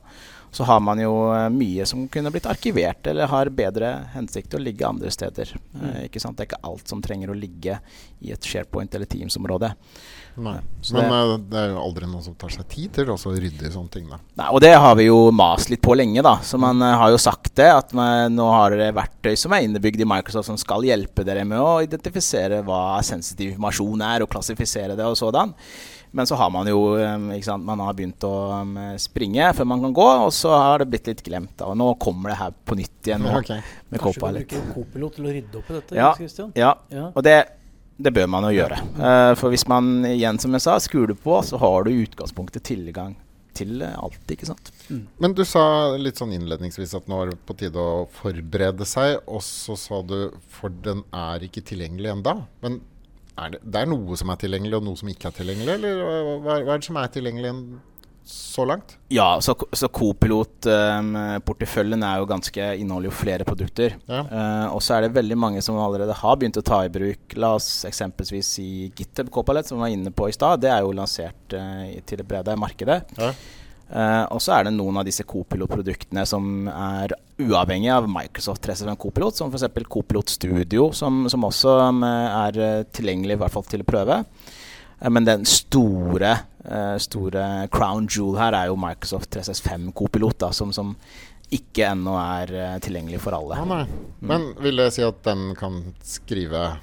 Så 0.59 0.65
har 0.67 0.81
man 0.83 0.99
jo 0.99 1.13
eh, 1.31 1.45
mye 1.55 1.85
som 1.87 2.09
kunne 2.11 2.33
blitt 2.35 2.49
arkivert, 2.51 3.07
eller 3.07 3.31
har 3.31 3.47
bedre 3.55 3.93
hensikt 4.17 4.51
til 4.51 4.59
å 4.59 4.65
ligge 4.65 4.89
andre 4.89 5.11
steder. 5.15 5.53
Eh, 5.79 5.99
ikke 6.09 6.19
sant? 6.19 6.35
Det 6.35 6.49
er 6.49 6.49
ikke 6.51 6.65
alt 6.67 6.91
som 6.91 7.03
trenger 7.05 7.31
å 7.31 7.37
ligge 7.39 7.77
i 8.27 8.33
et 8.35 8.43
SharePoint 8.49 8.97
eller 8.99 9.07
Teams-område. 9.07 9.71
Nei. 10.39 10.57
Så 10.83 10.95
Men 10.95 11.05
det- 11.11 11.21
eh, 11.21 11.37
det 11.51 11.59
er 11.61 11.69
jo 11.71 11.79
aldri 11.83 12.09
noen 12.11 12.25
som 12.25 12.35
tar 12.35 12.49
seg 12.49 12.67
tid 12.69 12.93
til 12.93 13.07
å 13.07 13.17
rydde 13.17 13.67
i 13.67 13.71
sånne 13.71 13.91
ting. 13.91 14.09
Da. 14.11 14.19
Nei, 14.37 14.49
og 14.51 14.61
det 14.61 14.73
har 14.75 14.97
vi 14.97 15.05
jo 15.07 15.31
mast 15.31 15.71
litt 15.71 15.83
på 15.83 15.95
lenge, 15.95 16.23
da. 16.23 16.37
Så 16.43 16.59
man 16.59 16.83
eh, 16.83 16.97
har 16.97 17.11
jo 17.11 17.19
sagt 17.23 17.55
det, 17.55 17.71
at 17.71 17.93
man, 17.93 18.35
nå 18.35 18.51
har 18.51 18.71
dere 18.75 18.93
verktøy 18.99 19.37
som 19.39 19.53
er 19.53 19.63
innebygd 19.63 20.01
i 20.01 20.05
Microsoft 20.11 20.47
som 20.47 20.57
skal 20.59 20.83
hjelpe 20.83 21.25
dere 21.25 21.45
med 21.45 21.59
å 21.59 21.83
identifisere 21.87 22.65
hva 22.67 22.99
sensitiv 23.03 23.53
informasjon 23.55 24.03
er, 24.03 24.23
og 24.23 24.31
klassifisere 24.31 24.97
det 24.97 25.07
og 25.07 25.15
sådan. 25.17 25.55
Men 26.19 26.27
så 26.27 26.35
har 26.35 26.49
man 26.51 26.67
jo 26.67 26.81
ikke 26.99 27.47
sant, 27.47 27.63
Man 27.67 27.79
har 27.85 27.95
begynt 27.95 28.25
å 28.27 28.33
springe 28.99 29.53
før 29.55 29.69
man 29.71 29.85
kan 29.85 29.93
gå, 29.95 30.07
og 30.25 30.33
så 30.35 30.51
har 30.51 30.83
det 30.83 30.89
blitt 30.91 31.07
litt 31.07 31.23
glemt. 31.23 31.53
Da. 31.61 31.69
Og 31.71 31.79
nå 31.79 31.93
kommer 32.03 32.33
det 32.33 32.41
her 32.41 32.57
på 32.67 32.75
nytt 32.79 33.07
igjen 33.07 33.23
nå, 33.23 33.37
okay. 33.39 33.63
med 33.87 34.03
Kanskje 34.03 34.19
du 34.19 34.25
Copilot. 34.25 34.41
bruker 34.41 34.73
Copilot 34.75 35.15
til 35.15 35.29
å 35.29 35.37
rydde 35.37 35.61
opp 35.61 35.71
i 35.71 35.77
dette? 35.77 36.01
Ja. 36.01 36.11
Christian? 36.19 36.51
Ja, 36.59 36.73
Ja. 36.91 37.07
og 37.15 37.23
det, 37.23 37.37
det 38.03 38.15
bør 38.19 38.27
man 38.35 38.49
jo 38.49 38.53
gjøre. 38.57 38.81
Uh, 38.99 39.31
for 39.39 39.55
hvis 39.55 39.67
man 39.71 39.95
igjen, 40.11 40.43
som 40.43 40.59
jeg 40.59 40.67
sa, 40.67 40.75
skrur 40.83 41.07
det 41.13 41.21
på, 41.23 41.39
så 41.47 41.63
har 41.63 41.87
du 41.87 41.93
i 41.95 42.03
utgangspunktet 42.03 42.67
tilgang 42.67 43.15
til 43.59 43.83
alt, 43.87 44.21
ikke 44.31 44.47
sant. 44.47 44.69
Men 45.19 45.39
du 45.39 45.45
sa 45.47 45.95
litt 45.99 46.19
sånn 46.19 46.35
innledningsvis 46.35 46.99
at 46.99 47.09
nå 47.11 47.23
er 47.23 47.33
det 47.33 47.41
på 47.47 47.57
tide 47.59 47.79
å 47.79 48.05
forberede 48.19 48.87
seg, 48.87 49.19
og 49.27 49.43
så 49.47 49.75
sa 49.79 50.03
du 50.07 50.33
for 50.59 50.75
den 50.85 51.03
er 51.15 51.47
ikke 51.47 51.65
tilgjengelig 51.67 52.13
enda. 52.19 52.41
Men 52.63 52.83
er 53.45 53.49
det, 53.55 53.61
det 53.65 53.83
er 53.83 53.89
noe 53.91 54.17
som 54.19 54.31
er 54.33 54.39
tilgjengelig, 54.41 54.77
og 54.79 54.85
noe 54.89 55.01
som 55.01 55.13
ikke 55.13 55.29
er 55.31 55.39
tilgjengelig? 55.39 55.73
Eller 55.79 55.93
hva, 56.45 56.55
hva 56.65 56.73
er 56.75 56.79
det 56.83 56.89
som 56.89 57.01
er 57.01 57.09
tilgjengelig 57.15 57.53
så 58.29 58.63
langt? 58.69 58.89
Ja, 59.09 59.41
så, 59.41 59.55
så 59.73 59.89
Copilot-porteføljen 59.89 62.03
er 62.05 62.19
jo 62.21 62.29
ganske 62.29 62.61
inneholder 62.77 63.09
jo 63.09 63.15
flere 63.17 63.45
produkter. 63.49 63.97
Ja. 64.05 64.21
Uh, 64.29 64.69
og 64.75 64.83
så 64.85 64.95
er 64.97 65.01
det 65.07 65.17
veldig 65.17 65.39
mange 65.41 65.63
som 65.65 65.81
allerede 65.81 66.13
har 66.19 66.37
begynt 66.37 66.61
å 66.61 66.67
ta 66.67 66.83
i 66.85 66.93
bruk 66.93 67.33
La 67.41 67.55
oss 67.57 67.87
eksempelvis 67.89 68.49
si 68.59 68.69
GitHub 68.93 69.33
Copilot, 69.33 69.67
som 69.69 69.79
vi 69.79 69.85
var 69.87 69.95
inne 69.97 70.13
på 70.13 70.29
i 70.29 70.37
stad. 70.37 70.61
Det 70.65 70.71
er 70.75 70.81
jo 70.85 70.99
lansert 70.99 71.45
uh, 71.57 71.87
til 72.05 72.17
det 72.21 72.29
brede 72.29 72.61
markedet. 72.61 73.01
Ja. 73.17 73.31
Eh, 73.89 74.25
og 74.35 74.41
så 74.45 74.53
er 74.59 74.67
det 74.67 74.75
noen 74.77 74.99
av 75.01 75.07
disse 75.09 75.25
Copilot-produktene 75.25 76.25
som 76.29 76.69
er 76.69 77.15
uavhengig 77.41 77.89
av 77.95 78.09
Microsoft 78.11 78.61
365 78.67 78.99
Copilot, 79.01 79.39
som 79.39 79.53
f.eks. 79.53 79.65
Copilot 79.89 80.29
Studio, 80.29 80.91
som, 80.93 81.25
som 81.33 81.47
også 81.49 81.77
um, 81.89 82.03
er 82.05 82.61
eh, 82.61 82.83
tilgjengelig 82.93 83.39
i 83.39 83.41
hvert 83.41 83.55
fall 83.55 83.65
til 83.71 83.85
å 83.85 83.89
prøve. 83.89 84.21
Uh, 85.01 85.09
Men 85.15 85.29
den 85.29 85.49
store, 85.49 86.35
uh, 86.67 86.99
store 87.01 87.47
crown 87.73 88.11
jewel 88.13 88.37
her 88.43 88.59
er 88.59 88.69
jo 88.69 88.77
Microsoft 88.81 89.33
365 89.39 89.89
Copilot, 89.97 90.37
da, 90.45 90.53
som, 90.53 90.75
som 90.77 90.93
ikke 91.49 91.87
ennå 91.95 92.13
er 92.21 92.51
tilgjengelig 92.85 93.23
for 93.25 93.33
alle. 93.33 93.57
Ah, 93.57 93.65
nei. 93.65 94.01
Men 94.21 94.51
vil 94.61 94.83
det 94.83 94.91
si 94.99 95.01
at 95.07 95.23
den 95.25 95.55
kan 95.57 95.79
skrive 96.05 96.75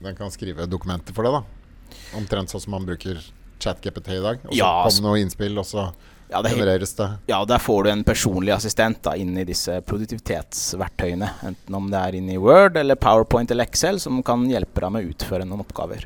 Den 0.00 0.14
kan 0.16 0.32
skrive 0.32 0.64
dokumenter 0.64 1.12
for 1.12 1.28
deg, 1.28 1.42
da? 1.42 1.98
Omtrent 2.16 2.48
sånn 2.48 2.62
som 2.64 2.72
man 2.72 2.86
bruker 2.88 3.20
ChatGPT 3.60 4.14
i 4.16 4.22
dag? 4.24 4.40
Og 4.46 4.54
så 4.54 4.56
Ja, 4.56 4.70
altså- 4.86 5.04
noe 5.04 5.20
innspill, 5.20 5.58
og 5.60 5.66
så 5.68 5.90
Ja, 6.28 6.42
det 6.44 6.50
er 6.50 6.58
genereres 6.58 6.92
det? 6.98 7.08
Ja, 7.30 7.38
der 7.48 7.58
får 7.62 7.84
du 7.86 7.90
en 7.90 8.04
personlig 8.04 8.52
assistent 8.52 9.00
da, 9.06 9.14
inn 9.16 9.32
i 9.40 9.46
disse 9.48 9.78
produktivitetsverktøyene. 9.88 11.30
Enten 11.48 11.74
om 11.78 11.88
det 11.90 11.98
er 12.02 12.18
inn 12.18 12.28
i 12.32 12.36
Word 12.40 12.76
eller 12.76 12.98
PowerPoint 13.00 13.50
eller 13.54 13.64
Excel, 13.68 14.00
som 14.02 14.20
kan 14.26 14.44
hjelpe 14.50 14.84
deg 14.84 14.92
med 14.94 15.06
å 15.06 15.12
utføre 15.14 15.46
noen 15.48 15.64
oppgaver. 15.64 16.04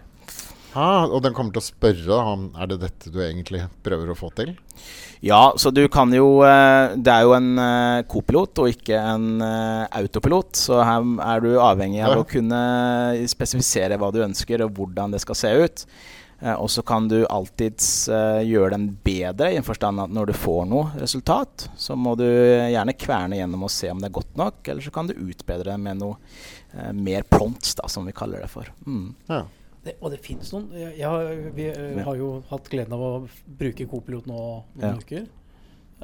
Ah, 0.72 1.04
og 1.04 1.20
den 1.20 1.34
kommer 1.36 1.52
til 1.52 1.60
å 1.60 1.66
spørre 1.66 2.18
om 2.32 2.44
er 2.56 2.70
det 2.70 2.78
dette 2.80 3.10
du 3.12 3.18
egentlig 3.20 3.66
prøver 3.84 4.08
å 4.08 4.16
få 4.16 4.30
til? 4.38 4.54
Ja, 5.22 5.52
så 5.60 5.68
du 5.70 5.82
kan 5.92 6.10
jo 6.16 6.40
eh, 6.48 6.94
Det 6.96 7.12
er 7.12 7.26
jo 7.28 7.34
en 7.36 7.50
eh, 7.60 7.98
kopilot 8.10 8.62
og 8.64 8.70
ikke 8.72 8.96
en 8.96 9.42
eh, 9.44 9.84
autopilot, 10.00 10.56
så 10.56 10.80
her 10.82 11.04
er 11.26 11.44
du 11.44 11.50
avhengig 11.60 12.00
av 12.02 12.16
Ja. 12.16 12.22
å 12.22 12.26
kunne 12.26 12.62
spesifisere 13.28 14.00
hva 14.00 14.08
du 14.14 14.22
ønsker 14.24 14.64
og 14.64 14.72
hvordan 14.78 15.12
det 15.12 15.20
skal 15.22 15.38
se 15.42 15.52
ut. 15.60 15.84
Eh, 16.42 16.54
og 16.58 16.66
så 16.74 16.82
kan 16.82 17.06
du 17.06 17.20
alltids 17.30 18.08
eh, 18.10 18.40
gjøre 18.48 18.72
den 18.74 18.88
bedre, 19.06 19.52
i 19.52 19.58
en 19.60 19.66
forstand 19.66 20.00
at 20.02 20.10
når 20.10 20.32
du 20.32 20.34
får 20.34 20.64
noe 20.66 20.90
resultat, 20.98 21.68
så 21.78 21.94
må 21.96 22.16
du 22.18 22.24
gjerne 22.26 22.96
kverne 22.98 23.38
gjennom 23.38 23.62
og 23.68 23.70
se 23.70 23.90
om 23.92 24.00
det 24.02 24.10
er 24.10 24.16
godt 24.18 24.36
nok, 24.40 24.62
eller 24.72 24.82
så 24.82 24.90
kan 24.94 25.06
du 25.06 25.14
utbedre 25.14 25.70
det 25.70 25.78
med 25.80 26.00
noe 26.02 26.16
eh, 26.74 26.90
mer 26.98 27.22
prompts, 27.30 27.76
da, 27.78 27.86
som 27.92 28.06
vi 28.10 28.14
kaller 28.16 28.42
det 28.42 28.50
for. 28.50 28.66
Mm. 28.86 29.12
Ja. 29.30 29.44
Det, 29.82 29.96
og 29.98 30.12
det 30.14 30.20
finnes 30.22 30.50
noen 30.54 30.68
jeg, 30.78 30.92
jeg, 31.00 31.08
har- 31.10 31.48
Vi 31.56 31.64
eh, 31.72 32.02
har 32.06 32.14
jo 32.18 32.28
hatt 32.50 32.68
gleden 32.70 32.92
av 32.94 33.00
å 33.02 33.12
bruke 33.58 33.86
Copilot 33.90 34.28
nå 34.30 34.36
noen 34.76 34.82
Ja. 34.82 34.92
uker. 34.98 35.24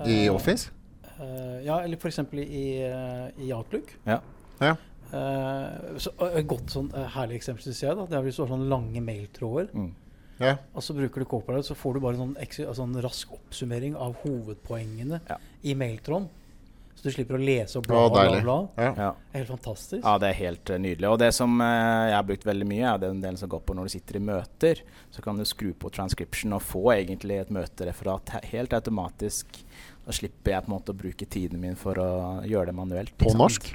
I 0.06 0.16
Eh, 0.26 0.34
Office? 0.34 0.70
Uh, 1.18 1.58
ja, 1.66 1.80
eller 1.82 1.96
f.eks. 1.98 2.18
I, 2.38 2.64
uh, 2.86 3.26
i 3.42 3.48
Outlook. 3.54 3.88
Ja. 4.06 4.20
Ja. 4.62 4.76
Uh, 5.12 5.96
så, 5.98 6.12
et 6.36 6.46
godt 6.46 6.70
sånn 6.70 6.90
eh, 6.94 7.06
herlig 7.14 7.38
eksempel 7.40 7.64
syns 7.64 7.80
jeg 7.82 7.96
da, 7.96 8.04
Det 8.06 8.18
er 8.18 8.22
hvis 8.26 8.36
du 8.38 8.42
har 8.44 8.50
sånne 8.52 8.68
lange 8.70 9.00
mailtråder. 9.02 9.70
Mm. 9.74 9.88
Ja. 10.38 10.56
Og 10.74 10.82
så 10.86 10.94
bruker 10.94 11.20
du 11.24 11.26
Copilot, 11.28 11.66
så 11.66 11.74
får 11.74 11.94
du 11.94 12.00
bare 12.00 12.14
en 12.14 12.20
sånn, 12.28 12.36
ex- 12.42 12.60
altså 12.62 12.86
rask 13.02 13.32
oppsummering 13.34 13.96
av 13.96 14.16
hovedpoengene 14.24 15.20
Ja. 15.28 15.36
i 15.62 15.74
Mailtron. 15.74 16.28
Så 16.98 17.04
du 17.06 17.10
slipper 17.14 17.36
å 17.38 17.38
lese 17.38 17.78
og 17.78 17.84
Å, 17.86 18.08
bla, 18.10 18.24
bla, 18.28 18.40
bla. 18.42 18.54
Ja. 18.76 18.94
Ja. 18.98 19.10
Helt 19.32 19.48
fantastisk. 19.52 20.02
Ja, 20.02 20.16
det 20.18 20.32
er 20.32 20.38
helt 20.40 20.70
eh, 20.74 20.78
nydelig. 20.82 21.06
Og 21.12 21.18
det 21.22 21.28
som 21.36 21.52
eh, 21.62 22.08
jeg 22.10 22.16
har 22.16 22.24
brukt 22.26 22.46
veldig 22.48 22.66
mye, 22.66 22.88
er 22.90 22.98
den 23.04 23.20
delen 23.22 23.38
som 23.38 23.48
går 23.52 23.60
på 23.68 23.76
når 23.78 23.86
du 23.86 23.92
sitter 23.94 24.18
i 24.18 24.22
møter. 24.26 24.80
Så 25.14 25.22
kan 25.22 25.38
du 25.38 25.44
skru 25.46 25.70
på 25.78 25.92
transcription 25.94 26.56
og 26.58 26.62
få 26.66 26.82
egentlig 26.96 27.38
et 27.38 27.52
møtereferat 27.54 28.32
helt 28.50 28.74
automatisk. 28.74 29.60
Da 30.08 30.16
slipper 30.16 30.56
jeg 30.56 30.64
på 30.66 30.72
en 30.72 30.74
måte 30.74 30.90
å 30.90 30.98
bruke 30.98 31.26
tiden 31.30 31.60
min 31.62 31.76
for 31.78 31.94
å 32.02 32.08
gjøre 32.42 32.72
det 32.72 32.74
manuelt. 32.80 33.14
På 33.20 33.30
norsk? 33.36 33.70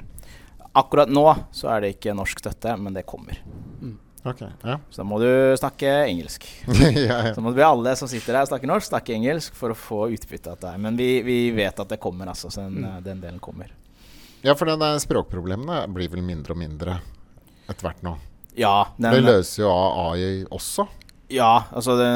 Akkurat 0.76 1.08
nå 1.08 1.24
så 1.54 1.70
er 1.72 1.80
det 1.86 1.94
ikke 1.96 2.12
norsk 2.18 2.44
støtte, 2.44 2.76
men 2.76 2.92
det 2.92 3.06
kommer. 3.08 3.40
Ok. 4.24 4.40
Ja. 4.40 4.78
Så 4.90 5.02
da 5.02 5.04
må 5.04 5.18
du 5.20 5.28
snakke 5.60 5.90
engelsk. 6.08 6.46
ja, 6.96 7.18
ja. 7.28 7.34
Så 7.36 7.44
må 7.44 7.52
vi 7.52 7.64
alle 7.64 7.92
som 8.00 8.08
sitter 8.08 8.38
her 8.38 8.48
snakke 8.48 8.68
norsk, 8.68 8.88
snakke 8.88 9.12
engelsk 9.12 9.56
for 9.58 9.74
å 9.74 9.76
få 9.76 10.06
utbytte 10.16 10.54
av 10.54 10.62
det. 10.62 10.72
Men 10.80 10.96
vi, 10.96 11.18
vi 11.26 11.38
vet 11.52 11.80
at 11.80 11.92
det 11.92 12.00
kommer, 12.00 12.30
altså. 12.32 12.48
Så 12.48 12.64
den, 12.64 12.80
mm. 12.86 13.02
den 13.04 13.20
delen 13.20 13.42
kommer. 13.44 13.72
ja, 14.40 14.54
for 14.56 14.68
det 14.68 14.78
der 14.80 14.96
språkproblemene 15.02 15.82
blir 15.92 16.08
vel 16.12 16.24
mindre 16.24 16.56
og 16.56 16.60
mindre 16.60 16.96
etter 17.68 17.84
hvert 17.84 18.00
nå. 18.04 18.16
Ja, 18.56 18.88
den, 18.96 19.12
Det 19.12 19.24
løser 19.24 19.64
jo 19.64 19.70
AI 19.72 20.44
også. 20.48 20.86
Ja, 21.34 21.64
altså 21.74 21.96
det, 21.98 22.08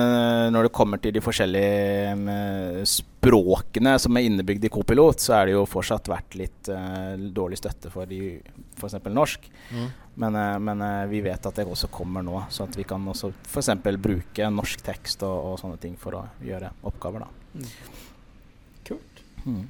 når 0.54 0.68
det 0.68 0.74
kommer 0.76 1.00
til 1.02 1.14
de 1.16 1.22
forskjellige 1.24 2.84
språkene 2.86 3.96
som 3.98 4.16
er 4.18 4.28
innebygd 4.28 4.68
i 4.68 4.70
Copilot, 4.72 5.22
så 5.22 5.34
er 5.38 5.48
det 5.48 5.56
jo 5.56 5.64
fortsatt 5.68 6.10
vært 6.10 6.36
litt 6.38 6.70
uh, 6.70 7.14
dårlig 7.18 7.58
støtte 7.58 7.90
for 7.92 8.06
f.eks. 8.08 8.98
norsk. 9.10 9.48
Mm. 9.74 9.88
Men, 10.22 10.38
uh, 10.38 10.54
men 10.62 10.84
uh, 10.84 11.06
vi 11.10 11.22
vet 11.24 11.50
at 11.50 11.58
det 11.58 11.66
også 11.66 11.90
kommer 11.92 12.24
nå, 12.26 12.44
så 12.54 12.68
at 12.68 12.78
vi 12.78 12.86
kan 12.88 13.02
også 13.10 13.32
f.eks. 13.48 13.72
bruke 13.98 14.50
norsk 14.54 14.84
tekst 14.86 15.26
og, 15.26 15.52
og 15.52 15.58
sånne 15.62 15.80
ting 15.82 15.98
for 15.98 16.20
å 16.20 16.24
gjøre 16.44 16.70
oppgaver. 16.88 17.26
da. 17.26 17.66
Kult. 18.86 19.24
Mm. 19.44 19.64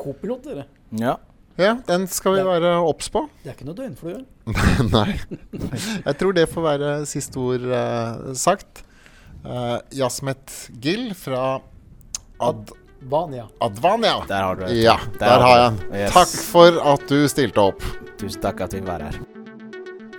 Copilot, 0.00 0.46
dere. 0.48 0.66
Ja. 0.96 1.18
Ja, 1.60 1.76
den 1.86 2.06
skal 2.10 2.38
vi 2.38 2.44
være 2.46 2.74
obs 2.82 3.10
på. 3.12 3.26
Det 3.42 3.52
er 3.52 3.56
ikke 3.58 3.68
noe 3.68 3.78
døgnflue. 3.78 4.20
Nei. 4.94 5.16
Jeg 6.06 6.14
tror 6.20 6.36
det 6.36 6.46
får 6.50 6.66
være 6.66 6.92
siste 7.10 7.40
ord 7.40 7.66
uh, 7.68 8.30
sagt. 8.38 8.84
Uh, 9.44 9.78
Jasmet 9.96 10.68
Gill 10.80 11.10
fra 11.16 11.58
Ad 12.40 12.72
Advania. 13.00 13.46
Advania. 13.60 14.24
Der 14.28 14.42
har 14.42 14.56
du 14.56 14.64
det. 14.66 14.74
Ja, 14.74 14.98
der 15.18 15.40
har 15.40 15.58
jeg 15.58 15.70
den. 15.70 16.00
Yes. 16.00 16.12
Takk 16.12 16.32
for 16.52 16.80
at 16.92 17.06
du 17.08 17.28
stilte 17.32 17.62
opp. 17.72 17.84
Tusen 18.20 18.42
takk 18.42 18.60
at 18.60 18.74
vi 18.74 18.82
fikk 18.82 18.90
være 18.90 19.08
her. 19.08 19.20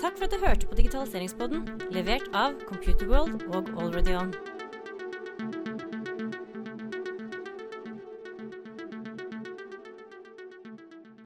Takk 0.02 0.16
for 0.18 0.26
at 0.26 0.34
du 0.34 0.42
hørte 0.42 0.70
på 0.70 0.78
Digitaliseringspodden, 0.80 1.68
levert 1.94 2.26
av 2.34 2.58
Computerworld 2.66 3.46
og 3.54 3.70
AlreadyOn. 3.78 4.34